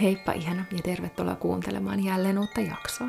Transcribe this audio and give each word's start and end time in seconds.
Heippa 0.00 0.32
ihana 0.32 0.64
ja 0.72 0.78
tervetuloa 0.82 1.34
kuuntelemaan 1.34 2.04
jälleen 2.04 2.38
uutta 2.38 2.60
jaksoa. 2.60 3.08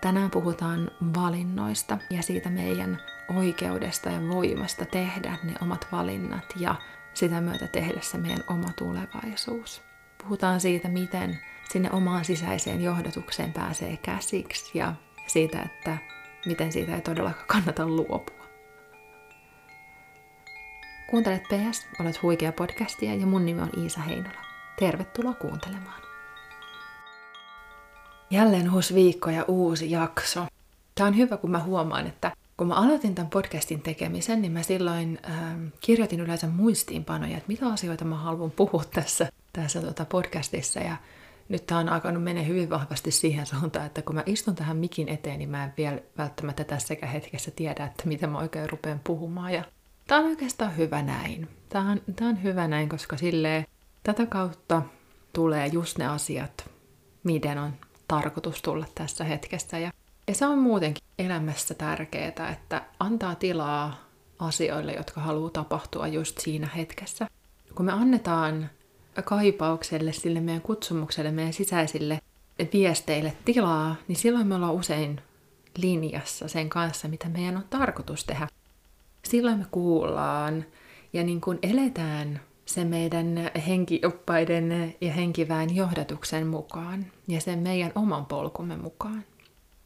Tänään 0.00 0.30
puhutaan 0.30 0.90
valinnoista 1.14 1.98
ja 2.10 2.22
siitä 2.22 2.50
meidän 2.50 3.02
oikeudesta 3.36 4.10
ja 4.10 4.28
voimasta 4.28 4.84
tehdä 4.84 5.38
ne 5.44 5.54
omat 5.62 5.86
valinnat 5.92 6.44
ja 6.56 6.74
sitä 7.14 7.40
myötä 7.40 7.66
tehdä 7.66 8.00
se 8.00 8.18
meidän 8.18 8.44
oma 8.50 8.68
tulevaisuus. 8.78 9.82
Puhutaan 10.22 10.60
siitä, 10.60 10.88
miten 10.88 11.38
sinne 11.72 11.90
omaan 11.92 12.24
sisäiseen 12.24 12.82
johdatukseen 12.82 13.52
pääsee 13.52 13.96
käsiksi 13.96 14.78
ja 14.78 14.94
siitä, 15.26 15.62
että 15.62 15.98
miten 16.46 16.72
siitä 16.72 16.94
ei 16.94 17.00
todellakaan 17.00 17.46
kannata 17.46 17.86
luopua. 17.86 18.44
Kuuntelet 21.10 21.42
PS, 21.42 21.86
olet 22.00 22.22
huikea 22.22 22.52
podcastia 22.52 23.14
ja 23.14 23.26
mun 23.26 23.46
nimi 23.46 23.60
on 23.60 23.70
Iisa 23.82 24.00
Heinola. 24.00 24.43
Tervetuloa 24.78 25.34
kuuntelemaan. 25.34 26.02
Jälleen 28.30 28.74
uusi 28.74 28.94
viikko 28.94 29.30
ja 29.30 29.44
uusi 29.48 29.90
jakso. 29.90 30.46
Tämä 30.94 31.08
on 31.08 31.16
hyvä, 31.16 31.36
kun 31.36 31.50
mä 31.50 31.58
huomaan, 31.58 32.06
että 32.06 32.32
kun 32.56 32.66
mä 32.66 32.74
aloitin 32.74 33.14
tämän 33.14 33.30
podcastin 33.30 33.82
tekemisen, 33.82 34.42
niin 34.42 34.52
mä 34.52 34.62
silloin 34.62 35.18
ähm, 35.30 35.66
kirjoitin 35.80 36.20
yleensä 36.20 36.46
muistiinpanoja, 36.46 37.36
että 37.36 37.48
mitä 37.48 37.66
asioita 37.66 38.04
mä 38.04 38.16
haluan 38.16 38.50
puhua 38.50 38.84
tässä, 38.84 39.28
tässä 39.52 39.80
tota 39.80 40.04
podcastissa. 40.04 40.80
Ja 40.80 40.96
nyt 41.48 41.66
tämä 41.66 41.80
on 41.80 41.88
alkanut 41.88 42.22
mennä 42.22 42.42
hyvin 42.42 42.70
vahvasti 42.70 43.10
siihen 43.10 43.46
suuntaan, 43.46 43.86
että 43.86 44.02
kun 44.02 44.14
mä 44.14 44.22
istun 44.26 44.54
tähän 44.54 44.76
mikin 44.76 45.08
eteen, 45.08 45.38
niin 45.38 45.50
mä 45.50 45.64
en 45.64 45.72
vielä 45.76 45.98
välttämättä 46.18 46.64
tässäkään 46.64 47.12
hetkessä 47.12 47.50
tiedä, 47.50 47.84
että 47.84 48.02
mitä 48.08 48.26
mä 48.26 48.38
oikein 48.38 48.70
rupean 48.70 49.00
puhumaan. 49.04 49.52
Ja 49.52 49.64
tämä 50.06 50.20
on 50.20 50.26
oikeastaan 50.26 50.76
hyvä 50.76 51.02
näin. 51.02 51.48
Tämä 51.68 51.90
on, 51.90 52.00
tämä 52.16 52.30
on 52.30 52.42
hyvä 52.42 52.68
näin, 52.68 52.88
koska 52.88 53.16
silleen 53.16 53.66
tätä 54.04 54.26
kautta 54.26 54.82
tulee 55.32 55.66
just 55.66 55.98
ne 55.98 56.06
asiat, 56.06 56.70
miten 57.24 57.58
on 57.58 57.72
tarkoitus 58.08 58.62
tulla 58.62 58.86
tässä 58.94 59.24
hetkessä. 59.24 59.78
Ja, 59.78 59.92
ja 60.28 60.34
se 60.34 60.46
on 60.46 60.58
muutenkin 60.58 61.04
elämässä 61.18 61.74
tärkeää, 61.74 62.48
että 62.52 62.82
antaa 63.00 63.34
tilaa 63.34 63.96
asioille, 64.38 64.92
jotka 64.92 65.20
haluaa 65.20 65.50
tapahtua 65.50 66.08
just 66.08 66.38
siinä 66.38 66.68
hetkessä. 66.76 67.26
Kun 67.74 67.86
me 67.86 67.92
annetaan 67.92 68.70
kaipaukselle, 69.24 70.12
sille 70.12 70.40
meidän 70.40 70.62
kutsumukselle, 70.62 71.30
meidän 71.30 71.52
sisäisille 71.52 72.20
viesteille 72.72 73.36
tilaa, 73.44 73.96
niin 74.08 74.16
silloin 74.16 74.46
me 74.46 74.54
ollaan 74.54 74.74
usein 74.74 75.20
linjassa 75.76 76.48
sen 76.48 76.68
kanssa, 76.68 77.08
mitä 77.08 77.28
meidän 77.28 77.56
on 77.56 77.64
tarkoitus 77.70 78.24
tehdä. 78.24 78.48
Silloin 79.22 79.58
me 79.58 79.66
kuullaan 79.70 80.64
ja 81.12 81.22
niin 81.22 81.40
kuin 81.40 81.58
eletään 81.62 82.40
se 82.66 82.84
meidän 82.84 83.50
henkioppaiden 83.66 84.94
ja 85.00 85.12
henkiväen 85.12 85.76
johdatuksen 85.76 86.46
mukaan 86.46 87.06
ja 87.28 87.40
sen 87.40 87.58
meidän 87.58 87.92
oman 87.94 88.26
polkumme 88.26 88.76
mukaan. 88.76 89.24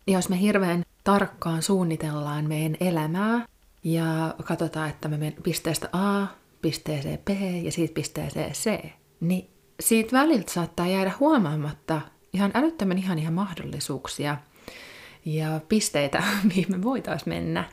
Ja 0.07 0.13
jos 0.13 0.29
me 0.29 0.41
hirveän 0.41 0.83
tarkkaan 1.05 1.63
suunnitellaan 1.63 2.49
meidän 2.49 2.77
elämää 2.81 3.47
ja 3.85 4.35
katsotaan, 4.45 4.91
että 4.91 5.09
me 5.09 5.17
menen 5.17 5.43
pisteestä 5.43 5.89
A 5.93 6.27
pisteeseen 6.63 7.19
B 7.19 7.29
ja 7.63 7.73
siitä 7.73 7.95
pisteeseen 7.95 8.53
C, 8.53 8.85
niin 9.21 9.51
siitä 9.81 10.19
väliltä 10.19 10.53
saattaa 10.53 10.87
jäädä 10.87 11.13
huomaamatta 11.21 12.01
ihan 12.33 12.51
älyttömän 12.55 12.99
ihania 12.99 13.31
mahdollisuuksia 13.31 14.37
ja 15.25 15.61
pisteitä, 15.69 16.23
mihin 16.49 16.67
me 16.69 16.83
voitaisiin 16.83 17.29
mennä. 17.29 17.65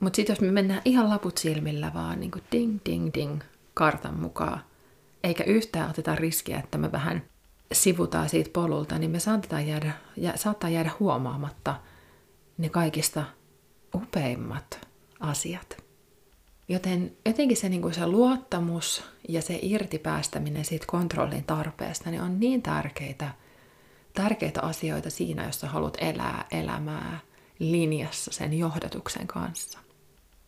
Mutta 0.00 0.16
sitten 0.16 0.32
jos 0.34 0.40
me 0.40 0.52
mennään 0.52 0.82
ihan 0.84 1.08
laput 1.10 1.38
silmillä 1.38 1.90
vaan 1.94 2.20
niin 2.20 2.30
kuin 2.30 2.44
ding, 2.52 2.78
ding, 2.86 3.10
ding 3.14 3.40
kartan 3.74 4.20
mukaan, 4.20 4.64
eikä 5.24 5.44
yhtään 5.44 5.90
oteta 5.90 6.14
riskiä, 6.14 6.58
että 6.58 6.78
me 6.78 6.92
vähän 6.92 7.22
sivutaan 7.72 8.28
siitä 8.28 8.50
polulta, 8.52 8.98
niin 8.98 9.10
me 9.10 9.20
saattaa 9.20 9.60
jäädä, 9.60 9.92
ja 10.16 10.32
saattaa 10.36 10.70
jäädä 10.70 10.90
huomaamatta 11.00 11.80
ne 12.58 12.68
kaikista 12.68 13.24
upeimmat 13.94 14.88
asiat. 15.20 15.76
Joten 16.68 17.16
jotenkin 17.26 17.56
se, 17.56 17.68
niin 17.68 17.82
kuin 17.82 17.94
se 17.94 18.06
luottamus 18.06 19.04
ja 19.28 19.42
se 19.42 19.58
irtipäästäminen 19.62 20.64
siitä 20.64 20.86
kontrollin 20.86 21.44
tarpeesta 21.44 22.10
niin 22.10 22.22
on 22.22 22.40
niin 22.40 22.62
tärkeitä, 22.62 23.30
tärkeitä 24.14 24.62
asioita 24.62 25.10
siinä, 25.10 25.46
jos 25.46 25.60
sä 25.60 25.66
haluat 25.66 25.96
elää 26.00 26.44
elämää 26.50 27.20
linjassa 27.58 28.32
sen 28.32 28.58
johdatuksen 28.58 29.26
kanssa. 29.26 29.78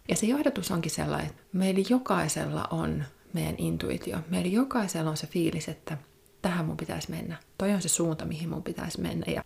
Ja 0.08 0.16
se 0.16 0.26
johdatus 0.26 0.70
onkin 0.70 0.91
sellainen, 0.91 1.30
että 1.30 1.42
meillä 1.52 1.84
jokaisella 1.88 2.69
on 2.70 3.04
meidän 3.34 3.54
intuitio. 3.59 4.19
Meillä 4.28 4.50
jokaisella 4.50 5.10
on 5.10 5.16
se 5.16 5.26
fiilis, 5.26 5.69
että 5.69 5.98
tähän 6.43 6.66
mun 6.66 6.76
pitäisi 6.76 7.10
mennä. 7.10 7.37
Toi 7.59 7.72
on 7.72 7.82
se 7.82 7.88
suunta, 7.88 8.25
mihin 8.25 8.48
mun 8.48 8.62
pitäisi 8.62 9.00
mennä. 9.00 9.32
Ja 9.32 9.44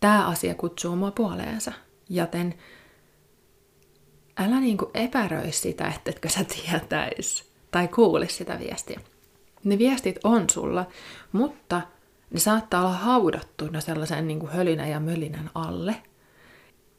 tämä 0.00 0.26
asia 0.26 0.54
kutsuu 0.54 0.96
mua 0.96 1.10
puoleensa. 1.10 1.72
Joten 2.08 2.54
älä 4.36 4.60
niinku 4.60 4.90
epäröi 4.94 5.52
sitä, 5.52 5.88
että 5.88 6.10
etkö 6.10 6.28
sä 6.28 6.44
tietäis 6.44 7.52
tai 7.70 7.88
kuulis 7.88 8.36
sitä 8.36 8.58
viestiä. 8.58 9.00
Ne 9.64 9.78
viestit 9.78 10.18
on 10.24 10.50
sulla, 10.50 10.86
mutta 11.32 11.82
ne 12.30 12.40
saattaa 12.40 12.80
olla 12.80 12.92
haudattuna 12.92 13.80
sellaisen 13.80 14.28
niinku 14.28 14.46
hölinän 14.46 14.90
ja 14.90 15.00
mölinän 15.00 15.50
alle. 15.54 16.02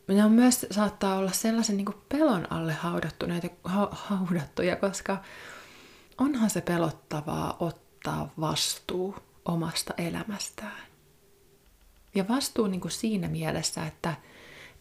Ne 0.07 0.25
on 0.25 0.31
myös 0.31 0.65
saattaa 0.71 1.17
olla 1.17 1.31
sellaisen 1.31 1.77
niinku 1.77 1.93
pelon 2.09 2.51
alle 2.51 2.73
haudattuneita, 2.73 3.47
ha, 3.63 3.89
haudattuja, 3.91 4.75
koska 4.75 5.17
onhan 6.17 6.49
se 6.49 6.61
pelottavaa 6.61 7.57
ottaa 7.59 8.29
vastuu 8.39 9.15
omasta 9.45 9.93
elämästään. 9.97 10.87
Ja 12.15 12.27
vastuu 12.27 12.67
niin 12.67 12.81
kuin 12.81 12.91
siinä 12.91 13.27
mielessä, 13.27 13.85
että, 13.85 14.13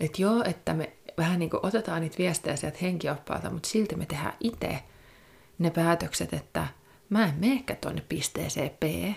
että 0.00 0.22
joo, 0.22 0.44
että 0.44 0.74
me 0.74 0.92
vähän 1.18 1.38
niin 1.38 1.50
kuin 1.50 1.66
otetaan 1.66 2.00
niitä 2.00 2.18
viestejä 2.18 2.56
sieltä 2.56 2.78
henkioppaalta, 2.82 3.50
mutta 3.50 3.68
silti 3.68 3.96
me 3.96 4.06
tehdään 4.06 4.36
itse 4.40 4.82
ne 5.58 5.70
päätökset, 5.70 6.32
että 6.32 6.66
mä 7.08 7.26
en 7.26 7.34
meekkä 7.38 7.74
tonne 7.74 8.02
pisteeseen 8.08 8.70
B, 8.70 9.14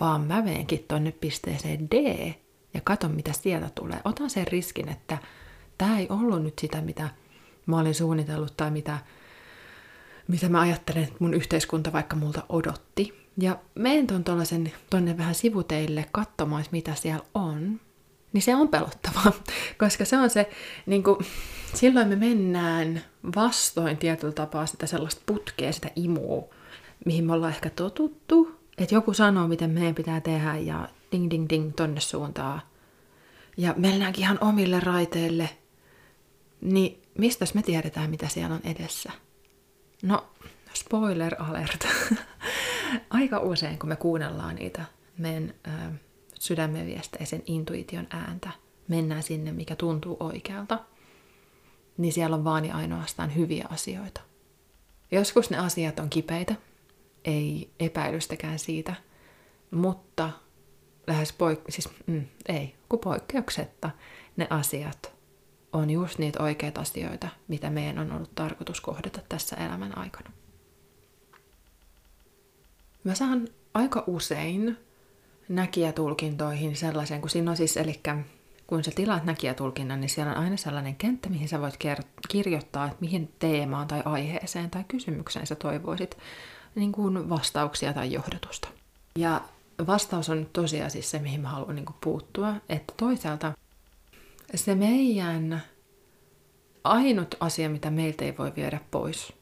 vaan 0.00 0.20
mä 0.20 0.42
meenkin 0.42 0.84
tonne 0.88 1.12
pisteeseen 1.12 1.90
D 1.90 1.94
ja 2.74 2.80
katon 2.84 3.10
mitä 3.10 3.32
sieltä 3.32 3.70
tulee. 3.74 4.00
Otan 4.04 4.30
sen 4.30 4.46
riskin, 4.46 4.88
että 4.88 5.18
tämä 5.78 5.98
ei 5.98 6.06
ollut 6.08 6.42
nyt 6.42 6.58
sitä, 6.58 6.80
mitä 6.80 7.08
mä 7.66 7.78
olin 7.78 7.94
suunnitellut 7.94 8.56
tai 8.56 8.70
mitä, 8.70 8.98
mitä 10.30 10.48
mä 10.48 10.60
ajattelen, 10.60 11.02
että 11.02 11.16
mun 11.18 11.34
yhteiskunta 11.34 11.92
vaikka 11.92 12.16
multa 12.16 12.42
odotti. 12.48 13.20
Ja 13.36 13.58
menen 13.74 14.06
ton 14.06 14.24
tonne 14.90 15.18
vähän 15.18 15.34
sivuteille 15.34 16.06
katsomaan, 16.12 16.64
mitä 16.70 16.94
siellä 16.94 17.24
on 17.34 17.80
niin 18.32 18.42
se 18.42 18.54
on 18.54 18.68
pelottavaa, 18.68 19.32
koska 19.80 20.04
se 20.04 20.16
on 20.16 20.30
se, 20.30 20.50
niin 20.86 21.02
kuin, 21.02 21.16
silloin 21.74 22.08
me 22.08 22.16
mennään 22.16 23.04
vastoin 23.36 23.96
tietyllä 23.96 24.32
tapaa 24.32 24.66
sitä 24.66 24.86
sellaista 24.86 25.22
putkea, 25.26 25.72
sitä 25.72 25.90
imua, 25.96 26.54
mihin 27.04 27.24
me 27.24 27.32
ollaan 27.32 27.52
ehkä 27.52 27.70
totuttu, 27.70 28.60
että 28.78 28.94
joku 28.94 29.14
sanoo, 29.14 29.48
miten 29.48 29.70
meidän 29.70 29.94
pitää 29.94 30.20
tehdä 30.20 30.56
ja 30.56 30.88
ding 31.12 31.30
ding 31.30 31.46
ding 31.50 31.72
tonne 31.76 32.00
suuntaan. 32.00 32.62
Ja 33.56 33.74
mennäänkin 33.76 34.24
ihan 34.24 34.38
omille 34.40 34.80
raiteille, 34.80 35.50
niin 36.60 37.02
mistä 37.18 37.44
me 37.54 37.62
tiedetään, 37.62 38.10
mitä 38.10 38.28
siellä 38.28 38.54
on 38.54 38.60
edessä? 38.64 39.12
No, 40.02 40.26
spoiler 40.74 41.34
alert. 41.42 41.88
Aika 43.10 43.38
usein, 43.38 43.78
kun 43.78 43.88
me 43.88 43.96
kuunnellaan 43.96 44.54
niitä 44.54 44.84
meidän 45.18 45.54
äh, 45.68 45.92
sydämen 46.38 46.86
viestejä, 46.86 47.26
sen 47.26 47.42
intuition 47.46 48.06
ääntä, 48.10 48.50
mennään 48.88 49.22
sinne, 49.22 49.52
mikä 49.52 49.76
tuntuu 49.76 50.16
oikealta, 50.20 50.78
niin 51.96 52.12
siellä 52.12 52.36
on 52.36 52.44
vaan 52.44 52.64
ja 52.64 52.76
ainoastaan 52.76 53.34
hyviä 53.34 53.66
asioita. 53.70 54.20
Joskus 55.10 55.50
ne 55.50 55.58
asiat 55.58 55.98
on 56.00 56.10
kipeitä, 56.10 56.54
ei 57.24 57.70
epäilystäkään 57.80 58.58
siitä, 58.58 58.94
mutta 59.70 60.30
lähes 61.06 61.32
poik- 61.32 61.64
siis, 61.72 61.88
mm, 62.06 62.24
ei, 62.48 62.74
kun 62.88 62.98
poikkeuksetta 62.98 63.90
ne 64.36 64.46
asiat 64.50 65.19
on 65.72 65.90
just 65.90 66.18
niitä 66.18 66.42
oikeita 66.42 66.80
asioita, 66.80 67.28
mitä 67.48 67.70
meidän 67.70 67.98
on 67.98 68.12
ollut 68.12 68.34
tarkoitus 68.34 68.80
kohdata 68.80 69.20
tässä 69.28 69.56
elämän 69.56 69.98
aikana. 69.98 70.30
Mä 73.04 73.14
saan 73.14 73.48
aika 73.74 74.04
usein 74.06 74.78
näkijätulkintoihin 75.48 76.76
sellaisen, 76.76 77.20
kun 77.20 77.30
siinä 77.30 77.50
on 77.50 77.56
siis, 77.56 77.76
eli 77.76 78.00
kun 78.66 78.84
sä 78.84 78.90
tilaat 78.94 79.24
näkijätulkinnan, 79.24 80.00
niin 80.00 80.08
siellä 80.08 80.32
on 80.32 80.38
aina 80.38 80.56
sellainen 80.56 80.96
kenttä, 80.96 81.28
mihin 81.28 81.48
sä 81.48 81.60
voit 81.60 81.78
kirjoittaa, 82.28 82.84
että 82.86 82.96
mihin 83.00 83.32
teemaan 83.38 83.88
tai 83.88 84.02
aiheeseen 84.04 84.70
tai 84.70 84.84
kysymykseen 84.88 85.46
sä 85.46 85.54
toivoisit 85.54 86.18
niin 86.74 86.92
kuin 86.92 87.28
vastauksia 87.28 87.92
tai 87.92 88.12
johdatusta. 88.12 88.68
Ja 89.18 89.40
vastaus 89.86 90.28
on 90.28 90.48
tosiaan 90.52 90.90
siis 90.90 91.10
se, 91.10 91.18
mihin 91.18 91.40
mä 91.40 91.48
haluan 91.48 91.76
niin 91.76 91.86
kuin 91.86 91.96
puuttua, 92.00 92.54
että 92.68 92.94
toisaalta 92.96 93.52
se 94.54 94.74
meidän 94.74 95.62
ainut 96.84 97.34
asia, 97.40 97.70
mitä 97.70 97.90
meiltä 97.90 98.24
ei 98.24 98.36
voi 98.38 98.52
viedä 98.56 98.80
pois, 98.90 99.32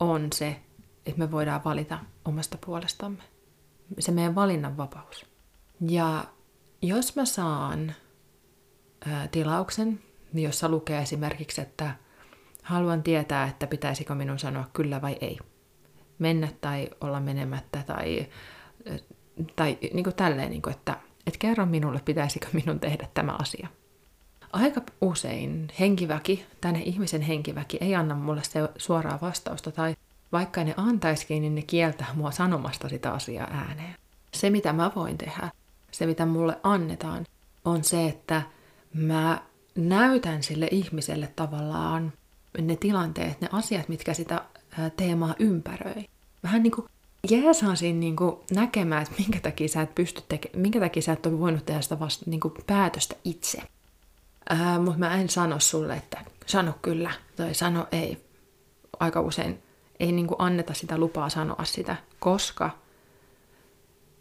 on 0.00 0.28
se, 0.34 0.56
että 1.06 1.18
me 1.18 1.30
voidaan 1.30 1.64
valita 1.64 1.98
omasta 2.24 2.58
puolestamme 2.66 3.22
se 3.98 4.12
meidän 4.12 4.34
valinnanvapaus. 4.34 5.26
Ja 5.88 6.24
jos 6.82 7.16
mä 7.16 7.24
saan 7.24 7.94
ää, 9.06 9.28
tilauksen, 9.28 10.00
jossa 10.34 10.68
lukee 10.68 11.02
esimerkiksi, 11.02 11.60
että 11.60 11.94
haluan 12.62 13.02
tietää, 13.02 13.46
että 13.46 13.66
pitäisikö 13.66 14.14
minun 14.14 14.38
sanoa 14.38 14.70
kyllä 14.72 15.02
vai 15.02 15.16
ei, 15.20 15.38
mennä 16.18 16.48
tai 16.60 16.90
olla 17.00 17.20
menemättä 17.20 17.82
tai, 17.86 18.26
tai 19.56 19.78
niin 19.92 20.04
kuin 20.04 20.16
tälleen, 20.16 20.50
niin 20.50 20.62
kuin, 20.62 20.74
että, 20.74 20.96
että 21.26 21.38
kerro 21.38 21.66
minulle, 21.66 22.00
pitäisikö 22.04 22.46
minun 22.52 22.80
tehdä 22.80 23.08
tämä 23.14 23.36
asia. 23.40 23.68
Aika 24.52 24.80
usein 25.00 25.68
henkiväki, 25.80 26.46
tänne 26.60 26.82
ihmisen 26.82 27.22
henkiväki, 27.22 27.78
ei 27.80 27.94
anna 27.94 28.14
mulle 28.14 28.42
se 28.44 28.68
suoraa 28.76 29.18
vastausta 29.22 29.70
tai 29.70 29.96
vaikka 30.32 30.64
ne 30.64 30.74
antaisikin, 30.76 31.42
niin 31.42 31.54
ne 31.54 31.62
kieltää 31.62 32.14
mua 32.14 32.30
sanomasta 32.30 32.88
sitä 32.88 33.12
asiaa 33.12 33.48
ääneen. 33.50 33.94
Se, 34.34 34.50
mitä 34.50 34.72
mä 34.72 34.90
voin 34.96 35.18
tehdä, 35.18 35.50
se, 35.90 36.06
mitä 36.06 36.26
mulle 36.26 36.58
annetaan, 36.62 37.26
on 37.64 37.84
se, 37.84 38.06
että 38.06 38.42
mä 38.94 39.42
näytän 39.76 40.42
sille 40.42 40.68
ihmiselle 40.70 41.32
tavallaan 41.36 42.12
ne 42.60 42.76
tilanteet, 42.76 43.40
ne 43.40 43.48
asiat, 43.52 43.88
mitkä 43.88 44.14
sitä 44.14 44.44
teemaa 44.96 45.34
ympäröi. 45.38 46.04
Vähän 46.42 46.62
niin 46.62 46.72
kuin 46.72 46.86
jeesaan 47.30 47.76
siinä 47.76 47.98
niin 47.98 48.16
kuin 48.16 48.36
näkemään, 48.54 49.02
että 49.02 49.14
minkä 49.18 49.40
takia 49.40 49.68
sä 49.68 49.82
et 49.82 49.94
pysty 49.94 50.22
tekemään, 50.28 50.60
minkä 50.60 50.80
takia 50.80 51.02
sä 51.02 51.12
et 51.12 51.26
ole 51.26 51.38
voinut 51.38 51.66
tehdä 51.66 51.80
sitä 51.80 52.00
vasta, 52.00 52.30
niin 52.30 52.40
kuin 52.40 52.54
päätöstä 52.66 53.14
itse. 53.24 53.62
Mutta 54.84 54.98
mä 54.98 55.14
en 55.14 55.28
sano 55.28 55.60
sulle, 55.60 55.96
että 55.96 56.24
sano 56.46 56.74
kyllä 56.82 57.10
tai 57.36 57.54
sano 57.54 57.86
ei. 57.92 58.24
Aika 59.00 59.20
usein 59.20 59.62
ei 60.00 60.12
niin 60.12 60.26
kuin 60.26 60.36
anneta 60.40 60.74
sitä 60.74 60.98
lupaa 60.98 61.28
sanoa 61.28 61.64
sitä, 61.64 61.96
koska 62.20 62.70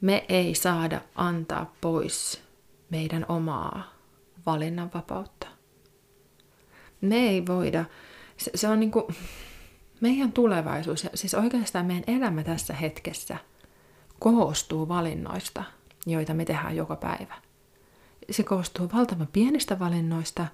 me 0.02 0.26
ei 0.30 0.56
saada 0.56 1.02
antaa 1.16 1.74
pois 1.82 2.44
meidän 2.90 3.26
omaa 3.30 3.94
valinnanvapautta. 4.46 5.48
Me 7.02 7.16
ei 7.30 7.48
voida, 7.48 7.86
se, 8.38 8.52
se 8.56 8.68
on 8.68 8.80
niin 8.80 8.92
kuin 8.92 9.06
meidän 10.02 10.32
tulevaisuus, 10.32 11.08
siis 11.14 11.34
oikeastaan 11.34 11.86
meidän 11.86 12.04
elämä 12.08 12.44
tässä 12.44 12.74
hetkessä 12.74 13.38
koostuu 14.20 14.88
valinnoista, 14.88 15.64
joita 16.06 16.34
me 16.34 16.46
tehdään 16.46 16.76
joka 16.76 16.96
päivä. 16.96 17.36
Se 18.30 18.44
koostuu 18.44 18.90
valtavan 18.94 19.28
pienistä 19.34 19.80
valinnoista 19.80 20.48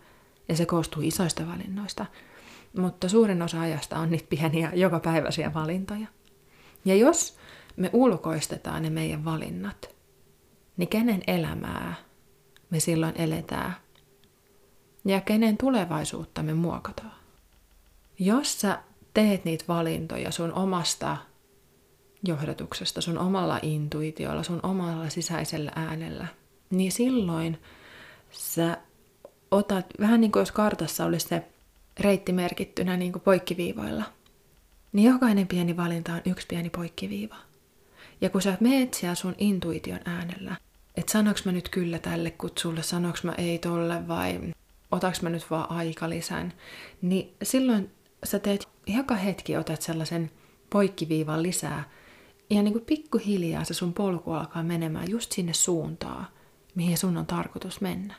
ja 0.50 0.56
se 0.56 0.66
koostuu 0.66 1.04
isoista 1.04 1.48
valinnoista, 1.48 2.06
mutta 2.78 3.10
suurin 3.10 3.42
osa 3.42 3.62
ajasta 3.62 4.00
on 4.00 4.12
niitä 4.12 4.26
pieniä 4.30 4.72
jokapäiväisiä 4.74 5.54
valintoja. 5.54 6.08
Ja 6.86 6.96
jos 6.96 7.38
me 7.76 7.90
ulkoistetaan 7.94 8.84
ne 8.84 8.90
meidän 8.90 9.26
valinnat, 9.26 9.96
niin 10.78 10.90
kenen 10.90 11.22
elämää 11.28 11.96
me 12.70 12.80
silloin 12.80 13.14
eletään 13.18 13.76
ja 15.06 15.22
kenen 15.22 15.58
tulevaisuutta 15.58 16.44
me 16.44 16.54
muokataan. 16.54 17.12
Jos 18.20 18.62
sä 18.62 18.80
teet 19.14 19.46
niitä 19.46 19.66
valintoja 19.68 20.32
sun 20.32 20.54
omasta 20.54 21.18
johdatuksesta, 22.24 23.02
sun 23.02 23.18
omalla 23.18 23.60
intuitiolla, 23.62 24.44
sun 24.44 24.60
omalla 24.64 25.10
sisäisellä 25.10 25.72
äänellä, 25.76 26.28
niin 26.70 26.92
silloin 26.92 27.58
sä 28.32 28.78
otat, 29.52 29.86
vähän 30.00 30.22
niin 30.22 30.32
kuin 30.32 30.42
jos 30.42 30.52
kartassa 30.52 31.06
olisi 31.06 31.28
se 31.28 31.44
reitti 32.00 32.32
merkittynä 32.34 32.98
niin 32.98 33.12
kuin 33.12 33.22
poikkiviivoilla, 33.22 34.04
niin 34.94 35.12
jokainen 35.12 35.48
pieni 35.48 35.78
valinta 35.78 36.14
on 36.14 36.22
yksi 36.26 36.48
pieni 36.48 36.70
poikkiviiva. 36.70 37.36
Ja 38.22 38.30
kun 38.30 38.42
sä 38.42 38.58
meet 38.60 38.94
siellä 38.94 39.16
sun 39.16 39.36
intuition 39.38 40.00
äänellä, 40.06 40.56
että 40.98 41.12
sanoks 41.12 41.46
mä 41.46 41.52
nyt 41.52 41.70
kyllä 41.70 42.00
tälle 42.00 42.32
kutsulle, 42.32 42.84
sanoks 42.84 43.24
mä 43.24 43.32
ei 43.38 43.60
tolle 43.60 44.08
vai 44.08 44.40
otaks 44.92 45.22
mä 45.22 45.30
nyt 45.30 45.52
vaan 45.52 45.72
aikalisän, 45.72 46.54
niin 47.02 47.34
silloin 47.44 47.92
sä 48.24 48.40
teet 48.40 48.68
joka 48.88 49.16
hetki 49.16 49.58
otat 49.58 49.82
sellaisen 49.82 50.32
poikkiviivan 50.70 51.44
lisää 51.44 51.90
ja 52.50 52.64
niin 52.64 52.74
kuin 52.74 52.86
pikkuhiljaa 52.86 53.64
se 53.64 53.74
sun 53.74 53.94
polku 53.94 54.32
alkaa 54.32 54.64
menemään 54.64 55.10
just 55.10 55.32
sinne 55.32 55.54
suuntaan, 55.54 56.28
mihin 56.78 56.98
sun 56.98 57.18
on 57.18 57.26
tarkoitus 57.26 57.82
mennä. 57.82 58.16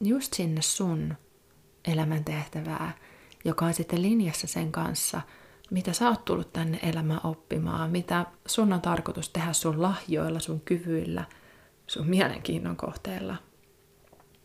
Just 0.00 0.32
sinne 0.32 0.62
sun 0.62 1.14
elämäntehtävää, 1.84 2.92
joka 3.44 3.66
on 3.66 3.74
sitten 3.74 4.02
linjassa 4.02 4.46
sen 4.46 4.72
kanssa, 4.72 5.20
mitä 5.70 5.92
sä 5.92 6.08
oot 6.08 6.24
tullut 6.24 6.52
tänne 6.52 6.78
elämään 6.82 7.20
oppimaan, 7.24 7.90
mitä 7.90 8.26
sun 8.46 8.72
on 8.72 8.80
tarkoitus 8.80 9.28
tehdä 9.28 9.52
sun 9.52 9.82
lahjoilla, 9.82 10.40
sun 10.40 10.60
kyvyillä, 10.60 11.24
sun 11.86 12.06
mielenkiinnon 12.06 12.76
kohteella. 12.76 13.36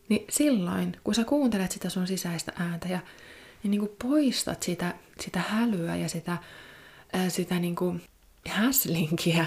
Niin 0.09 0.25
silloin, 0.29 0.97
kun 1.03 1.15
sä 1.15 1.23
kuuntelet 1.23 1.71
sitä 1.71 1.89
sun 1.89 2.07
sisäistä 2.07 2.51
ääntä 2.55 2.87
ja, 2.87 2.99
ja 3.63 3.69
niin 3.69 3.79
kuin 3.79 3.91
poistat 4.03 4.63
sitä, 4.63 4.95
sitä 5.19 5.39
hälyä 5.39 5.95
ja 5.95 6.09
sitä, 6.09 6.37
sitä 7.27 7.59
niin 7.59 7.75
kuin 7.75 8.01
häslinkiä 8.47 9.45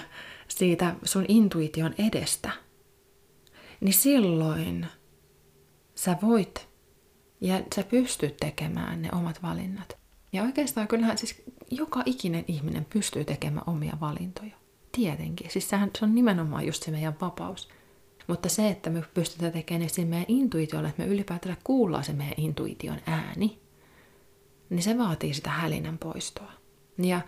siitä 0.49 0.95
sun 1.05 1.25
intuition 1.29 1.95
edestä, 1.99 2.64
niin 3.85 3.95
silloin 3.95 4.87
sä 5.95 6.17
voit 6.23 6.69
ja 7.41 7.63
sä 7.75 7.83
pystyt 7.83 8.37
tekemään 8.37 9.03
ne 9.03 9.09
omat 9.13 9.43
valinnat. 9.43 9.97
Ja 10.33 10.43
oikeastaan 10.43 10.89
kyllähän 10.89 11.19
siis 11.19 11.43
joka 11.71 12.03
ikinen 12.07 12.45
ihminen 12.49 12.87
pystyy 12.93 13.25
tekemään 13.25 13.65
omia 13.67 13.97
valintoja. 14.01 14.57
Tietenkin. 14.93 15.51
Siis 15.51 15.69
sehän, 15.69 15.91
se 15.99 16.05
on 16.05 16.15
nimenomaan 16.15 16.67
just 16.67 16.83
se 16.83 16.91
meidän 16.91 17.17
vapaus. 17.21 17.69
Mutta 18.27 18.49
se, 18.49 18.69
että 18.69 18.91
me 18.91 19.03
pystytään 19.15 19.53
tekemään 19.53 19.91
ne 19.97 20.05
meidän 20.05 20.27
intuitiolle, 20.29 20.89
että 20.89 21.03
me 21.03 21.09
ylipäätään 21.09 21.57
kuullaan 21.65 22.05
se 22.05 22.13
meidän 22.13 22.35
intuition 22.37 23.01
ääni, 23.07 23.59
niin 24.71 24.83
se 24.83 24.99
vaatii 24.99 25.35
sitä 25.35 25.51
hälinän 25.51 25.99
poistoa. 25.99 26.53
Ja 26.99 27.21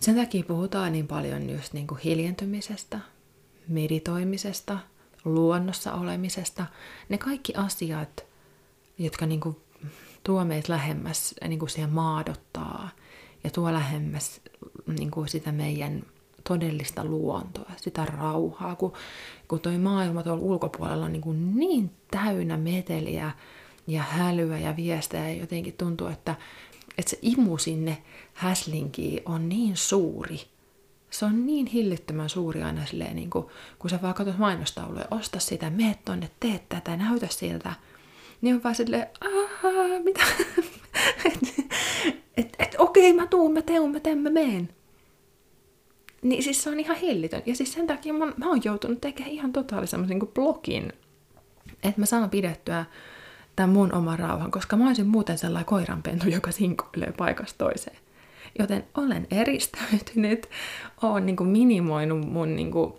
sen 0.00 0.16
takia 0.16 0.44
puhutaan 0.44 0.92
niin 0.92 1.06
paljon 1.06 1.50
just 1.50 1.72
niin 1.72 1.86
kuin 1.86 2.00
hiljentymisestä, 2.00 3.00
meditoimisesta, 3.68 4.78
luonnossa 5.24 5.92
olemisesta. 5.92 6.66
Ne 7.08 7.18
kaikki 7.18 7.54
asiat, 7.54 8.24
jotka 8.98 9.26
niin 9.26 9.40
kuin 9.40 9.56
tuo 10.24 10.44
meitä 10.44 10.72
lähemmäs, 10.72 11.34
niin 11.48 11.58
kuin 11.58 11.70
siihen 11.70 11.90
maadottaa 11.90 12.90
ja 13.44 13.50
tuo 13.50 13.72
lähemmäs 13.72 14.40
niin 14.86 15.10
kuin 15.10 15.28
sitä 15.28 15.52
meidän 15.52 16.02
todellista 16.48 17.04
luontoa, 17.04 17.70
sitä 17.76 18.04
rauhaa, 18.04 18.76
kun, 18.76 18.92
kun 19.48 19.60
toi 19.60 19.78
maailma 19.78 20.22
tuolla 20.22 20.42
ulkopuolella 20.42 21.04
on 21.04 21.12
niin, 21.12 21.22
kuin 21.22 21.56
niin 21.56 21.90
täynnä 22.10 22.56
meteliä 22.56 23.30
ja 23.86 24.02
hälyä 24.02 24.58
ja 24.58 24.76
viestejä 24.76 25.30
jotenkin 25.30 25.74
tuntuu, 25.78 26.06
että, 26.06 26.34
että 26.98 27.10
se 27.10 27.18
imu 27.22 27.58
sinne 27.58 28.02
häslinkiin 28.34 29.22
on 29.24 29.48
niin 29.48 29.76
suuri. 29.76 30.40
Se 31.10 31.24
on 31.24 31.46
niin 31.46 31.66
hillittömän 31.66 32.28
suuri 32.28 32.62
aina 32.62 32.86
silleen, 32.86 33.16
niin 33.16 33.30
kuin, 33.30 33.46
kun 33.78 33.90
sä 33.90 33.98
vaan 34.02 34.14
katsot 34.14 34.38
mainostauluja, 34.38 35.04
osta 35.10 35.38
sitä, 35.38 35.70
mene 35.70 35.98
tonne, 36.04 36.30
tee 36.40 36.60
tätä, 36.68 36.96
näytä 36.96 37.26
siltä– 37.30 37.74
niin 38.40 38.54
on 38.54 38.62
vaan 38.62 38.74
silleen, 38.74 39.06
aah, 39.20 40.02
mitä? 40.04 40.20
että 41.32 41.46
et, 42.36 42.56
et, 42.58 42.74
okei, 42.78 43.12
mä 43.12 43.26
tuun, 43.26 43.52
mä 43.52 43.62
teun, 43.62 43.92
mä 43.92 44.00
teen, 44.00 44.18
mä 44.18 44.30
meen. 44.30 44.68
Niin 46.22 46.42
siis 46.42 46.62
se 46.62 46.70
on 46.70 46.80
ihan 46.80 46.96
hillitön. 46.96 47.42
Ja 47.46 47.56
siis 47.56 47.72
sen 47.72 47.86
takia 47.86 48.12
mä, 48.12 48.32
mä 48.36 48.48
oon 48.48 48.60
joutunut 48.64 49.00
tekemään 49.00 49.32
ihan 49.32 49.52
totaalisen 49.52 50.02
niin 50.02 50.28
blogin, 50.34 50.92
että 51.82 52.00
mä 52.00 52.06
saan 52.06 52.30
pidettyä 52.30 52.84
tämän 53.56 53.70
mun 53.70 53.94
oman 53.94 54.18
rauhan, 54.18 54.50
koska 54.50 54.76
mä 54.76 54.86
olisin 54.86 55.06
muuten 55.06 55.38
sellainen 55.38 55.66
koiranpentu, 55.66 56.28
joka 56.28 56.52
sinkoilee 56.52 57.12
paikasta 57.16 57.58
toiseen. 57.58 57.96
Joten 58.58 58.84
olen 58.94 59.26
eristäytynyt, 59.30 60.48
oon 61.02 61.26
niin 61.26 61.36
kuin 61.36 61.48
minimoinut 61.48 62.28
mun 62.28 62.56
niin 62.56 62.70
kuin 62.70 62.92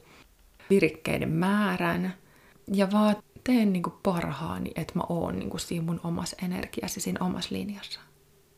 virikkeiden 0.70 1.29
määrän 1.29 2.13
ja 2.74 2.91
vaan 2.91 3.15
teen 3.43 3.74
niin 3.74 3.84
kuin 3.84 3.93
parhaani, 4.03 4.72
että 4.75 4.93
mä 4.96 5.03
oon 5.10 5.39
niin 5.39 5.50
kuin 5.50 5.62
siinä 5.62 5.86
mun 5.86 6.01
omassa 6.03 6.38
energiassa, 6.43 7.00
siinä 7.00 7.25
omassa 7.25 7.55
linjassa. 7.55 8.00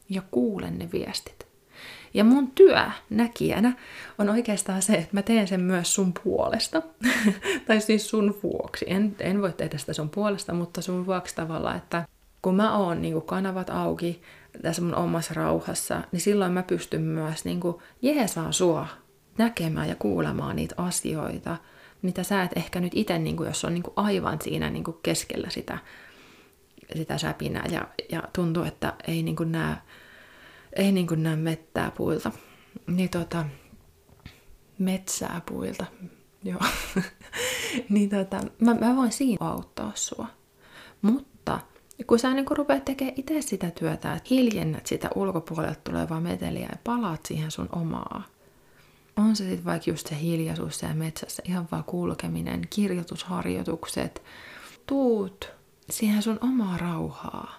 Ja 0.09 0.21
kuulen 0.31 0.79
ne 0.79 0.89
viestit. 0.93 1.47
Ja 2.13 2.23
mun 2.23 2.51
työ 2.51 2.81
näkijänä 3.09 3.73
on 4.17 4.29
oikeastaan 4.29 4.81
se, 4.81 4.93
että 4.93 5.09
mä 5.11 5.21
teen 5.21 5.47
sen 5.47 5.61
myös 5.61 5.95
sun 5.95 6.13
puolesta. 6.23 6.81
tai 7.67 7.81
siis 7.81 8.09
sun 8.09 8.39
vuoksi. 8.43 8.85
En, 8.87 9.15
en 9.19 9.41
voi 9.41 9.53
tehdä 9.53 9.77
sitä 9.77 9.93
sun 9.93 10.09
puolesta, 10.09 10.53
mutta 10.53 10.81
sun 10.81 11.05
vuoksi 11.05 11.35
tavalla, 11.35 11.75
että 11.75 12.07
kun 12.41 12.55
mä 12.55 12.77
oon 12.77 13.01
niin 13.01 13.21
kanavat 13.21 13.69
auki 13.69 14.21
tässä 14.61 14.81
mun 14.81 14.95
omassa 14.95 15.33
rauhassa, 15.33 16.01
niin 16.11 16.21
silloin 16.21 16.51
mä 16.51 16.63
pystyn 16.63 17.01
myös 17.01 17.45
niin 17.45 17.59
kuin 17.59 17.75
jeesaa 18.01 18.51
sua 18.51 18.87
näkemään 19.37 19.89
ja 19.89 19.95
kuulemaan 19.95 20.55
niitä 20.55 20.75
asioita– 20.77 21.57
mitä 22.03 22.23
sä 22.23 22.43
et 22.43 22.51
ehkä 22.55 22.79
nyt 22.79 22.91
itse, 22.95 23.19
niin 23.19 23.35
jos 23.45 23.65
on 23.65 23.73
niin 23.73 23.83
kuin 23.83 23.93
aivan 23.95 24.41
siinä 24.41 24.69
niin 24.69 24.83
kuin 24.83 24.97
keskellä 25.03 25.49
sitä, 25.49 25.77
sitä 26.95 27.17
säpinää 27.17 27.65
ja, 27.71 27.87
ja 28.11 28.23
tuntuu, 28.35 28.63
että 28.63 28.93
ei 29.07 29.23
niin 29.23 29.35
kuin 29.35 29.51
näe, 29.51 29.75
ei 30.75 30.91
niin 30.91 31.07
kuin 31.07 31.23
näe 31.23 31.35
mettää 31.35 31.91
puilta, 31.91 32.31
niin 32.87 33.09
tota, 33.09 33.45
metsää 34.79 35.41
puilta, 35.45 35.85
Joo. 36.43 36.61
niin 37.89 38.09
tota, 38.09 38.41
mä, 38.59 38.73
mä 38.73 38.95
voin 38.95 39.11
siinä 39.11 39.45
auttaa 39.45 39.91
sua. 39.95 40.27
Mutta 41.01 41.32
kun 42.07 42.19
sä 42.19 42.33
niin 42.33 42.45
kun 42.45 42.57
rupeat 42.57 42.85
tekemään 42.85 43.13
itse 43.17 43.41
sitä 43.41 43.71
työtä, 43.71 44.13
että 44.13 44.27
hiljennät 44.29 44.87
sitä 44.87 45.09
ulkopuolelta 45.15 45.79
tulevaa 45.83 46.21
meteliä 46.21 46.67
ja 46.71 46.77
palaat 46.83 47.25
siihen 47.25 47.51
sun 47.51 47.69
omaa. 47.71 48.23
On 49.17 49.35
se 49.35 49.43
sitten 49.43 49.65
vaikka 49.65 49.91
just 49.91 50.07
se 50.07 50.19
hiljaisuus 50.19 50.79
siellä 50.79 50.95
metsässä, 50.95 51.43
ihan 51.45 51.67
vaan 51.71 51.83
kulkeminen, 51.83 52.61
kirjoitusharjoitukset. 52.69 54.23
Tuut 54.85 55.51
siihen 55.89 56.21
sun 56.21 56.39
omaa 56.41 56.77
rauhaa. 56.77 57.55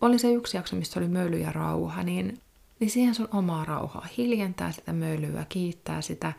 Oli 0.00 0.18
se 0.18 0.32
yksi 0.32 0.56
jakso, 0.56 0.76
missä 0.76 1.00
oli 1.00 1.08
möly 1.08 1.38
ja 1.38 1.52
rauha, 1.52 2.02
niin, 2.02 2.38
niin 2.80 2.90
siihen 2.90 3.14
sun 3.14 3.28
omaa 3.32 3.64
rauhaa. 3.64 4.06
Hiljentää 4.16 4.72
sitä 4.72 4.92
mölyä, 4.92 5.46
kiittää 5.48 6.00
sitä 6.00 6.32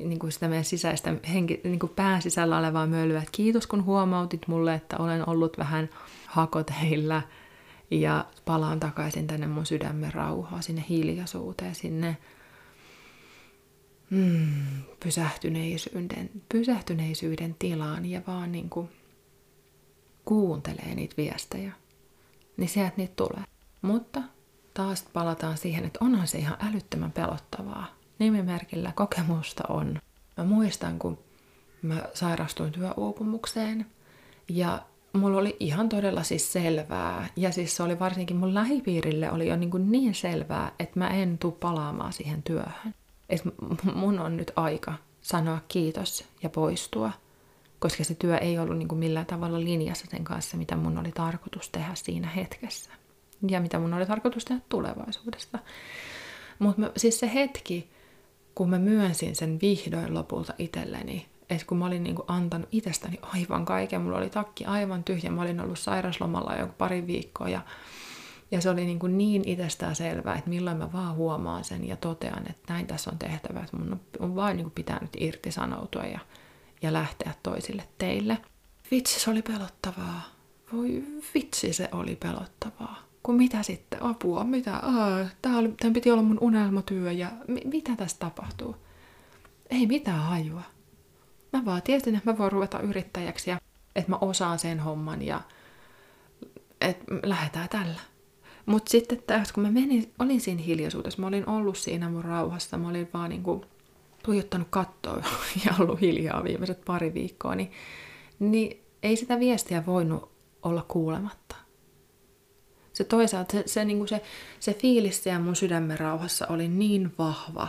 niin 0.00 0.18
kuin 0.18 0.32
sitä 0.32 0.48
meidän 0.48 0.64
sisäistä 0.64 1.14
henki, 1.32 1.60
niin 1.64 1.78
kuin 1.78 1.92
pään 1.96 2.22
sisällä 2.22 2.58
olevaa 2.58 2.86
mölyä. 2.86 3.18
Että 3.18 3.30
kiitos 3.32 3.66
kun 3.66 3.84
huomautit 3.84 4.48
mulle, 4.48 4.74
että 4.74 4.96
olen 4.98 5.28
ollut 5.28 5.58
vähän 5.58 5.88
hakoteilla 6.26 7.22
ja 7.90 8.26
palaan 8.44 8.80
takaisin 8.80 9.26
tänne 9.26 9.46
mun 9.46 9.66
sydämen 9.66 10.14
rauhaa, 10.14 10.62
sinne 10.62 10.84
hiljaisuuteen, 10.88 11.74
sinne 11.74 12.16
mm, 14.10 14.82
pysähtyneisyyden, 15.04 16.30
pysähtyneisyyden 16.48 17.56
tilaan 17.58 18.06
ja 18.06 18.20
vaan 18.26 18.52
niin 18.52 18.70
kuin 18.70 18.88
kuuntelee 20.24 20.94
niitä 20.94 21.14
viestejä. 21.16 21.72
Niin 22.56 22.68
sieltä 22.68 22.94
niitä 22.96 23.14
tulee. 23.16 23.44
Mutta 23.82 24.22
taas 24.74 25.04
palataan 25.12 25.58
siihen, 25.58 25.84
että 25.84 25.98
onhan 26.02 26.26
se 26.26 26.38
ihan 26.38 26.58
älyttömän 26.68 27.12
pelottavaa 27.12 27.95
nimimerkillä 28.18 28.92
kokemusta 28.94 29.64
on. 29.68 29.98
Mä 30.36 30.44
muistan, 30.44 30.98
kun 30.98 31.18
mä 31.82 32.02
sairastuin 32.14 32.72
työuupumukseen 32.72 33.86
ja 34.48 34.82
mulla 35.12 35.38
oli 35.38 35.56
ihan 35.60 35.88
todella 35.88 36.22
siis 36.22 36.52
selvää, 36.52 37.28
ja 37.36 37.52
siis 37.52 37.76
se 37.76 37.82
oli 37.82 37.98
varsinkin 37.98 38.36
mun 38.36 38.54
lähipiirille 38.54 39.30
oli 39.30 39.48
jo 39.48 39.56
niin, 39.56 39.70
kuin 39.70 39.92
niin 39.92 40.14
selvää, 40.14 40.72
että 40.78 40.98
mä 40.98 41.08
en 41.08 41.38
tuu 41.38 41.52
palaamaan 41.52 42.12
siihen 42.12 42.42
työhön. 42.42 42.94
Että 43.28 43.50
mun 43.94 44.18
on 44.18 44.36
nyt 44.36 44.52
aika 44.56 44.94
sanoa 45.20 45.58
kiitos 45.68 46.24
ja 46.42 46.48
poistua, 46.48 47.12
koska 47.78 48.04
se 48.04 48.14
työ 48.14 48.38
ei 48.38 48.58
ollut 48.58 48.78
niin 48.78 48.88
kuin 48.88 48.98
millään 48.98 49.26
tavalla 49.26 49.60
linjassa 49.60 50.06
sen 50.10 50.24
kanssa, 50.24 50.56
mitä 50.56 50.76
mun 50.76 50.98
oli 50.98 51.12
tarkoitus 51.12 51.68
tehdä 51.68 51.94
siinä 51.94 52.28
hetkessä. 52.28 52.90
Ja 53.48 53.60
mitä 53.60 53.78
mun 53.78 53.94
oli 53.94 54.06
tarkoitus 54.06 54.44
tehdä 54.44 54.60
tulevaisuudesta. 54.68 55.58
Mutta 56.58 56.90
siis 56.96 57.20
se 57.20 57.34
hetki, 57.34 57.90
kun 58.56 58.70
mä 58.70 58.78
myönsin 58.78 59.36
sen 59.36 59.58
vihdoin 59.62 60.14
lopulta 60.14 60.54
itselleni, 60.58 61.26
että 61.50 61.66
kun 61.66 61.78
mä 61.78 61.86
olin 61.86 62.02
niin 62.02 62.16
kuin 62.16 62.26
antanut 62.28 62.68
itsestäni 62.72 63.18
aivan 63.22 63.64
kaiken, 63.64 64.00
mulla 64.00 64.18
oli 64.18 64.30
takki 64.30 64.64
aivan 64.64 65.04
tyhjä, 65.04 65.30
mä 65.30 65.42
olin 65.42 65.60
ollut 65.60 65.78
sairaslomalla 65.78 66.54
jo 66.54 66.66
pari 66.78 67.06
viikkoa 67.06 67.48
ja, 67.48 67.60
ja 68.50 68.60
se 68.60 68.70
oli 68.70 68.84
niin, 68.84 68.98
kuin 68.98 69.18
niin 69.18 69.48
itsestään 69.48 69.96
selvää, 69.96 70.34
että 70.34 70.50
milloin 70.50 70.76
mä 70.76 70.92
vaan 70.92 71.14
huomaan 71.14 71.64
sen 71.64 71.88
ja 71.88 71.96
totean, 71.96 72.50
että 72.50 72.72
näin 72.72 72.86
tässä 72.86 73.10
on 73.10 73.18
tehtävä, 73.18 73.60
että 73.60 73.76
mun 73.76 74.00
on 74.18 74.36
vaan 74.36 74.56
niin 74.56 74.64
kuin 74.64 74.74
pitänyt 74.74 75.10
irtisanoutua 75.18 76.04
ja, 76.04 76.18
ja 76.82 76.92
lähteä 76.92 77.34
toisille 77.42 77.84
teille. 77.98 78.38
Vitsi, 78.90 79.20
se 79.20 79.30
oli 79.30 79.42
pelottavaa. 79.42 80.22
Voi 80.72 81.04
vitsi, 81.34 81.72
se 81.72 81.88
oli 81.92 82.16
pelottavaa 82.16 83.05
kun 83.26 83.34
mitä 83.34 83.62
sitten, 83.62 84.02
apua, 84.02 84.44
mitä, 84.44 84.82
tämä, 85.42 85.92
piti 85.94 86.10
olla 86.10 86.22
mun 86.22 86.38
unelmatyö 86.40 87.12
ja 87.12 87.30
mi, 87.48 87.60
mitä 87.64 87.96
tässä 87.96 88.16
tapahtuu? 88.18 88.76
Ei 89.70 89.86
mitään 89.86 90.20
hajua. 90.20 90.62
Mä 91.52 91.64
vaan 91.64 91.82
tiesin, 91.82 92.16
että 92.16 92.30
mä 92.30 92.38
voin 92.38 92.52
ruveta 92.52 92.80
yrittäjäksi 92.80 93.50
ja 93.50 93.60
että 93.96 94.10
mä 94.10 94.18
osaan 94.20 94.58
sen 94.58 94.80
homman 94.80 95.22
ja 95.22 95.40
että 96.80 97.04
lähdetään 97.22 97.68
tällä. 97.68 98.00
Mutta 98.66 98.90
sitten 98.90 99.22
taas, 99.26 99.52
kun 99.52 99.62
mä 99.62 99.70
menin, 99.70 100.12
olin 100.18 100.40
siinä 100.40 100.62
hiljaisuudessa, 100.62 101.20
mä 101.20 101.26
olin 101.26 101.48
ollut 101.48 101.78
siinä 101.78 102.08
mun 102.08 102.24
rauhassa, 102.24 102.78
mä 102.78 102.88
olin 102.88 103.08
vaan 103.14 103.30
niinku 103.30 103.64
tuijottanut 104.22 104.68
kattoa 104.70 105.16
ja 105.64 105.74
ollut 105.80 106.00
hiljaa 106.00 106.44
viimeiset 106.44 106.84
pari 106.84 107.14
viikkoa, 107.14 107.54
niin, 107.54 107.70
niin 108.38 108.82
ei 109.02 109.16
sitä 109.16 109.40
viestiä 109.40 109.86
voinut 109.86 110.30
olla 110.62 110.84
kuulematta 110.88 111.56
se 112.96 113.04
toisaalta 113.04 113.52
se, 113.52 113.62
se, 113.66 113.84
niin 113.84 113.98
kuin 113.98 114.08
se, 114.08 114.22
se 114.60 114.74
fiilis 114.74 115.22
siellä 115.22 115.40
mun 115.40 115.56
sydämen 115.56 115.98
rauhassa 115.98 116.46
oli 116.46 116.68
niin 116.68 117.12
vahva, 117.18 117.68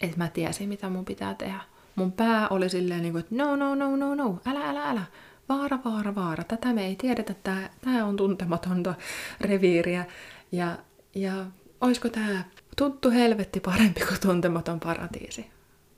että 0.00 0.16
mä 0.16 0.28
tiesin, 0.28 0.68
mitä 0.68 0.88
mun 0.88 1.04
pitää 1.04 1.34
tehdä. 1.34 1.60
Mun 1.96 2.12
pää 2.12 2.48
oli 2.48 2.68
silleen, 2.68 3.02
niin 3.02 3.12
kuin, 3.12 3.20
että 3.20 3.34
no, 3.34 3.56
no, 3.56 3.74
no, 3.74 3.96
no, 3.96 4.14
no, 4.14 4.40
älä, 4.46 4.70
älä, 4.70 4.88
älä. 4.90 5.02
Vaara, 5.48 5.78
vaara, 5.84 6.14
vaara. 6.14 6.44
Tätä 6.44 6.72
me 6.72 6.86
ei 6.86 6.96
tiedetä, 6.96 7.34
tämä, 7.34 7.70
tämä 7.80 8.04
on 8.04 8.16
tuntematonta 8.16 8.94
reviiriä. 9.40 10.06
Ja, 10.52 10.78
ja 11.14 11.46
olisiko 11.80 12.08
tämä 12.08 12.44
tuttu 12.76 13.10
helvetti 13.10 13.60
parempi 13.60 14.00
kuin 14.00 14.20
tuntematon 14.20 14.80
paratiisi? 14.80 15.46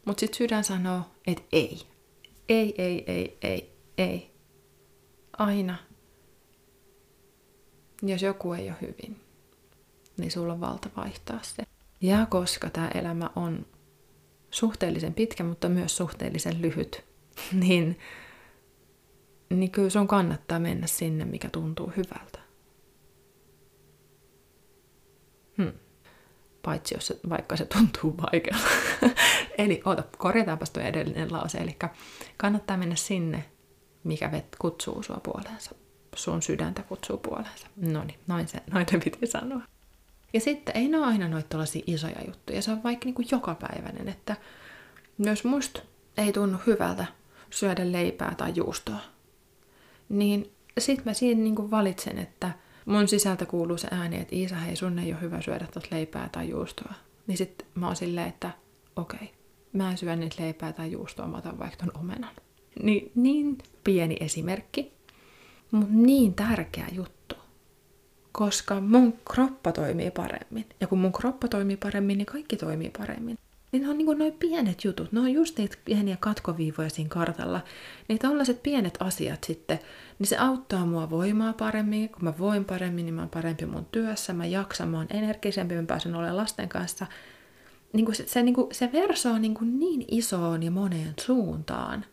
Mutta 0.04 0.20
sitten 0.20 0.38
sydän 0.38 0.64
sanoo, 0.64 1.00
että 1.26 1.44
ei. 1.52 1.80
Ei, 2.48 2.74
ei, 2.78 3.04
ei, 3.06 3.38
ei, 3.42 3.72
ei. 3.98 4.30
Aina 5.38 5.76
jos 8.08 8.22
joku 8.22 8.52
ei 8.52 8.68
ole 8.68 8.76
hyvin, 8.80 9.20
niin 10.16 10.30
sulla 10.30 10.52
on 10.52 10.60
valta 10.60 10.88
vaihtaa 10.96 11.38
se. 11.42 11.62
Ja 12.00 12.26
koska 12.30 12.70
tämä 12.70 12.88
elämä 12.94 13.30
on 13.36 13.66
suhteellisen 14.50 15.14
pitkä, 15.14 15.44
mutta 15.44 15.68
myös 15.68 15.96
suhteellisen 15.96 16.62
lyhyt, 16.62 17.04
niin, 17.52 17.98
niin 19.50 19.70
kyllä 19.70 19.90
sun 19.90 20.08
kannattaa 20.08 20.58
mennä 20.58 20.86
sinne, 20.86 21.24
mikä 21.24 21.48
tuntuu 21.50 21.92
hyvältä. 21.96 22.38
Hmm. 25.58 25.72
Paitsi 26.62 26.94
jos 26.94 27.06
se, 27.06 27.20
vaikka 27.28 27.56
se 27.56 27.64
tuntuu 27.64 28.14
vaikealta. 28.16 28.68
Eli 29.58 29.82
oota, 29.84 30.04
korjataanpas 30.18 30.70
tuo 30.70 30.82
edellinen 30.82 31.32
lause. 31.32 31.58
Eli 31.58 31.76
kannattaa 32.36 32.76
mennä 32.76 32.96
sinne, 32.96 33.44
mikä 34.04 34.32
vet, 34.32 34.56
kutsuu 34.58 35.02
sua 35.02 35.20
puoleensa 35.22 35.74
sun 36.16 36.42
sydäntä 36.42 36.82
kutsuu 36.82 37.16
puoleensa. 37.16 37.66
No 37.76 38.04
niin, 38.04 38.18
noin 38.26 38.48
se, 38.48 38.58
noin 38.72 38.86
piti 39.04 39.26
sanoa. 39.26 39.62
Ja 40.32 40.40
sitten 40.40 40.76
ei 40.76 40.88
ne 40.88 40.98
ole 40.98 41.06
aina 41.06 41.28
noita 41.28 41.48
tällaisia 41.48 41.82
isoja 41.86 42.24
juttuja. 42.26 42.62
Se 42.62 42.70
on 42.70 42.82
vaikka 42.82 43.04
niin 43.04 43.14
kuin 43.14 43.28
jokapäiväinen, 43.30 44.08
että 44.08 44.36
myös 45.18 45.44
musta 45.44 45.80
ei 46.16 46.32
tunnu 46.32 46.58
hyvältä 46.66 47.06
syödä 47.50 47.92
leipää 47.92 48.34
tai 48.36 48.52
juustoa. 48.56 49.00
Niin 50.08 50.52
sit 50.78 51.04
mä 51.04 51.14
siinä 51.14 51.42
niin 51.42 51.56
kuin 51.56 51.70
valitsen, 51.70 52.18
että 52.18 52.50
mun 52.86 53.08
sisältä 53.08 53.46
kuuluu 53.46 53.78
se 53.78 53.88
ääni, 53.90 54.20
että 54.20 54.36
Iisa, 54.36 54.56
hei, 54.56 54.76
sun 54.76 54.98
ei 54.98 55.12
ole 55.12 55.20
hyvä 55.20 55.40
syödä 55.40 55.66
tuota 55.72 55.88
leipää 55.90 56.28
tai 56.32 56.48
juustoa. 56.48 56.94
Niin 57.26 57.38
sit 57.38 57.66
mä 57.74 57.86
oon 57.86 57.96
silleen, 57.96 58.28
että 58.28 58.50
okei, 58.96 59.18
okay, 59.22 59.28
mä 59.72 59.90
en 59.90 59.98
syö 59.98 60.16
niitä 60.16 60.42
leipää 60.42 60.72
tai 60.72 60.92
juustoa, 60.92 61.26
mä 61.26 61.38
otan 61.38 61.58
vaikka 61.58 61.76
ton 61.76 62.00
omenan. 62.00 62.34
Niin, 62.82 63.12
niin 63.14 63.58
pieni 63.84 64.16
esimerkki, 64.20 64.92
mutta 65.70 65.94
niin 65.94 66.34
tärkeä 66.34 66.86
juttu. 66.92 67.36
Koska 68.32 68.80
mun 68.80 69.18
kroppa 69.32 69.72
toimii 69.72 70.10
paremmin. 70.10 70.66
Ja 70.80 70.86
kun 70.86 70.98
mun 70.98 71.12
kroppa 71.12 71.48
toimii 71.48 71.76
paremmin, 71.76 72.18
niin 72.18 72.26
kaikki 72.26 72.56
toimii 72.56 72.90
paremmin. 72.98 73.38
Niin 73.72 73.82
ne 73.82 73.90
on 73.90 73.98
niin 73.98 74.18
noin 74.18 74.32
pienet 74.32 74.84
jutut. 74.84 75.12
Ne 75.12 75.20
on 75.20 75.32
just 75.32 75.58
niitä 75.58 75.76
pieniä 75.84 76.16
katkoviivoja 76.20 76.90
siinä 76.90 77.08
kartalla. 77.08 77.60
Niin 78.08 78.18
tällaiset 78.18 78.62
pienet 78.62 78.96
asiat 79.00 79.44
sitten, 79.44 79.78
niin 80.18 80.26
se 80.26 80.36
auttaa 80.36 80.86
mua 80.86 81.10
voimaa 81.10 81.52
paremmin. 81.52 82.08
Kun 82.08 82.24
mä 82.24 82.38
voin 82.38 82.64
paremmin, 82.64 83.06
niin 83.06 83.14
mä 83.14 83.22
oon 83.22 83.30
parempi 83.30 83.66
mun 83.66 83.86
työssä. 83.92 84.32
Mä 84.32 84.46
jaksan, 84.46 84.88
mä 84.88 84.96
oon 84.96 85.06
energisempi, 85.10 85.74
mä 85.74 85.82
pääsen 85.82 86.14
olemaan 86.14 86.36
lasten 86.36 86.68
kanssa. 86.68 87.06
Niin 87.92 88.04
kuin 88.04 88.16
se, 88.16 88.26
se, 88.26 88.42
niin 88.42 88.54
kuin, 88.54 88.74
se 88.74 88.92
verso 88.92 89.30
on 89.30 89.42
niin, 89.42 89.54
kuin 89.54 89.78
niin 89.78 90.04
isoon 90.08 90.62
ja 90.62 90.70
moneen 90.70 91.14
suuntaan. 91.20 92.04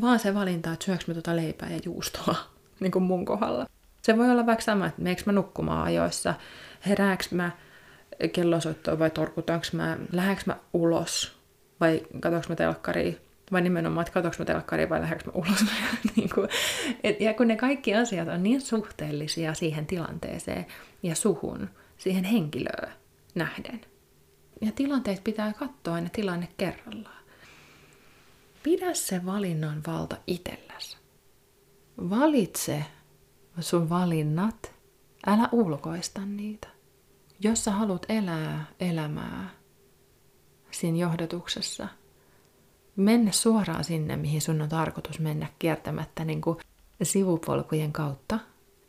Vaan 0.00 0.18
se 0.18 0.34
valinta, 0.34 0.72
että 0.72 0.84
syöks 0.84 1.06
mä 1.06 1.14
tuota 1.14 1.36
leipää 1.36 1.70
ja 1.70 1.80
juustoa 1.84 2.51
niin 2.82 2.92
kuin 2.92 3.02
mun 3.02 3.24
kohdalla. 3.24 3.66
Se 4.02 4.18
voi 4.18 4.30
olla 4.30 4.46
vaikka 4.46 4.64
sama, 4.64 4.86
että 4.86 5.02
meneekö 5.02 5.22
mä 5.26 5.32
nukkumaan 5.32 5.84
ajoissa, 5.84 6.34
herääkö 6.86 7.24
mä 7.30 7.50
kellosoittoon 8.32 8.98
vai 8.98 9.10
torkutaanko 9.10 9.66
mä, 9.72 9.98
lähdekö 10.12 10.42
mä 10.46 10.56
ulos 10.72 11.36
vai 11.80 12.02
katsoinko 12.20 12.48
mä 12.48 12.56
telkkaria 12.56 13.12
vai 13.52 13.60
nimenomaan, 13.60 14.02
että 14.02 14.12
katsoinko 14.12 14.36
mä 14.38 14.44
telkkaria 14.44 14.88
vai 14.88 15.00
lähdekö 15.00 15.24
mä 15.26 15.32
ulos. 15.34 15.64
niin 16.16 16.30
kuin, 16.34 16.48
et, 17.04 17.20
ja 17.20 17.34
kun 17.34 17.48
ne 17.48 17.56
kaikki 17.56 17.94
asiat 17.94 18.28
on 18.28 18.42
niin 18.42 18.60
suhteellisia 18.60 19.54
siihen 19.54 19.86
tilanteeseen 19.86 20.66
ja 21.02 21.14
suhun, 21.14 21.70
siihen 21.98 22.24
henkilöön 22.24 22.92
nähden. 23.34 23.80
Ja 24.60 24.72
tilanteet 24.72 25.24
pitää 25.24 25.52
katsoa 25.52 25.94
aina 25.94 26.08
tilanne 26.08 26.48
kerrallaan. 26.56 27.22
Pidä 28.62 28.94
se 28.94 29.26
valinnan 29.26 29.82
valta 29.86 30.16
itselläsi. 30.26 31.01
Valitse 32.10 32.84
sun 33.60 33.88
valinnat, 33.88 34.74
älä 35.26 35.48
ulkoista 35.52 36.26
niitä. 36.26 36.68
Jos 37.40 37.64
sä 37.64 37.70
haluat 37.70 38.06
elää 38.08 38.64
elämää 38.80 39.50
siinä 40.70 40.98
johdatuksessa, 40.98 41.88
mennä 42.96 43.32
suoraan 43.32 43.84
sinne, 43.84 44.16
mihin 44.16 44.40
sun 44.40 44.62
on 44.62 44.68
tarkoitus 44.68 45.20
mennä 45.20 45.46
kiertämättä 45.58 46.24
niin 46.24 46.40
kuin 46.40 46.58
sivupolkujen 47.02 47.92
kautta, 47.92 48.38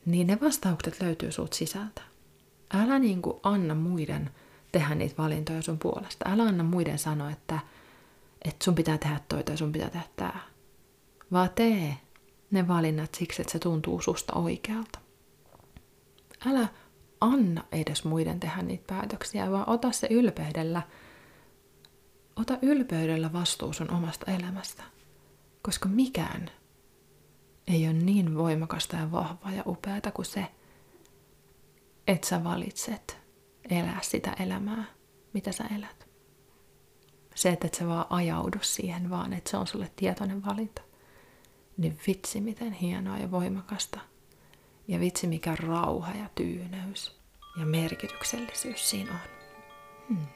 niin 0.06 0.28
ne 0.28 0.38
vastaukset 0.42 1.02
löytyy 1.02 1.32
sut 1.32 1.54
sisältä. 1.54 2.02
Älä 2.74 3.00
niin 3.00 3.22
kuin 3.22 3.40
anna 3.44 3.76
muiden 3.76 4.30
tehdä 4.72 4.96
niitä 4.96 5.16
valintoja 5.18 5.62
sun 5.62 5.80
puolesta. 5.80 6.30
Älä 6.30 6.44
anna 6.44 6.64
muiden 6.64 7.00
sanoa, 7.00 7.30
että, 7.30 7.60
että 8.46 8.66
sun 8.66 8.76
pitää 8.76 8.98
tehdä 8.98 9.20
toi 9.30 9.44
tai 9.44 9.58
sun 9.58 9.72
pitää 9.72 9.90
tehdä 9.90 10.06
tää. 10.16 10.40
Vaan 11.32 11.50
tee 11.56 11.98
ne 12.54 12.68
valinnat 12.68 13.16
siksi, 13.16 13.42
että 13.42 13.52
se 13.52 13.60
tuntuu 13.60 14.02
susta 14.02 14.34
oikealta. 14.34 15.00
Älä 16.46 16.68
anna 17.22 17.64
edes 17.72 18.04
muiden 18.06 18.40
tehdä 18.40 18.62
niitä 18.62 18.84
päätöksiä, 18.88 19.52
vaan 19.52 19.70
ota 19.70 19.92
se 19.92 20.08
ylpeydellä, 20.12 20.82
ota 22.36 22.58
ylpeydellä 22.62 23.34
vastuu 23.34 23.74
sun 23.74 23.92
omasta 23.92 24.32
elämästä. 24.32 24.84
Koska 25.62 25.90
mikään 25.90 26.52
ei 27.68 27.88
ole 27.88 27.94
niin 27.94 28.38
voimakasta 28.38 28.96
ja 28.96 29.12
vahvaa 29.12 29.52
ja 29.52 29.64
upeata 29.66 30.12
kuin 30.12 30.26
se, 30.26 30.46
että 32.08 32.28
sä 32.28 32.44
valitset 32.44 33.18
elää 33.70 34.00
sitä 34.02 34.36
elämää, 34.40 34.86
mitä 35.34 35.52
sä 35.52 35.64
elät. 35.78 36.08
Se, 37.36 37.50
että 37.50 37.68
et 37.68 37.74
sä 37.74 37.88
vaan 37.88 38.06
ajaudu 38.10 38.58
siihen, 38.62 39.10
vaan 39.10 39.34
että 39.34 39.50
se 39.52 39.58
on 39.58 39.68
sulle 39.68 39.92
tietoinen 39.96 40.46
valinta. 40.46 40.82
Niin 41.78 42.00
vitsi, 42.08 42.42
miten 42.42 42.72
hienoa 42.72 43.18
ja 43.18 43.32
voimakasta. 43.32 44.00
Ja 44.88 45.00
vitsi, 45.00 45.28
mikä 45.28 45.56
rauha 45.56 46.12
ja 46.12 46.30
tyyneys 46.36 47.20
ja 47.60 47.66
merkityksellisyys 47.66 48.90
siinä 48.90 49.12
on. 49.12 49.18
Hmm. 50.08 50.28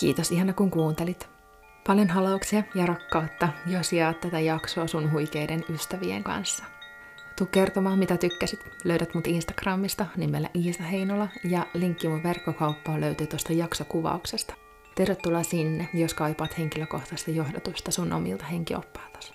Kiitos 0.00 0.32
ihana 0.32 0.52
kun 0.52 0.70
kuuntelit. 0.70 1.28
Paljon 1.86 2.08
halauksia 2.08 2.62
ja 2.74 2.86
rakkautta, 2.86 3.48
jos 3.66 3.92
jaat 3.92 4.20
tätä 4.20 4.40
jaksoa 4.40 4.86
sun 4.86 5.12
huikeiden 5.12 5.64
ystävien 5.68 6.24
kanssa. 6.24 6.64
Tuu 7.36 7.46
kertomaan, 7.46 7.98
mitä 7.98 8.16
tykkäsit. 8.16 8.60
Löydät 8.84 9.14
mut 9.14 9.26
Instagramista 9.26 10.06
nimellä 10.16 10.50
Iisa 10.54 10.82
Heinola 10.82 11.28
ja 11.44 11.66
linkki 11.74 12.08
mun 12.08 12.22
verkkokauppaan 12.22 13.00
löytyy 13.00 13.26
tuosta 13.26 13.52
jaksokuvauksesta. 13.52 14.54
Tervetuloa 14.98 15.42
sinne, 15.42 15.88
jos 15.94 16.14
kaipaat 16.14 16.58
henkilökohtaista 16.58 17.30
johdatusta 17.30 17.90
sun 17.90 18.12
omilta 18.12 18.44
henkioppailtasi. 18.44 19.32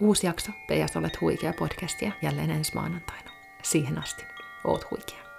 Uusi 0.00 0.26
jakso 0.26 0.52
PS 0.52 0.96
Olet 0.96 1.20
huikea 1.20 1.52
podcastia 1.58 2.12
jälleen 2.22 2.50
ensi 2.50 2.74
maanantaina. 2.74 3.30
Siihen 3.62 3.98
asti, 3.98 4.22
oot 4.64 4.90
huikea. 4.90 5.29